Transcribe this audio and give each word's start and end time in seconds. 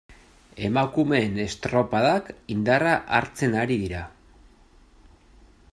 Emakumeen 0.67 1.35
estropadak 1.43 2.31
indarra 2.55 2.95
hartzen 3.19 3.55
ari 3.65 3.79
dira. 3.83 4.03